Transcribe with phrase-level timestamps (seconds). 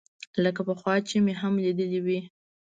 [0.43, 2.19] لکه پخوا چې مې هم ليدلى وي.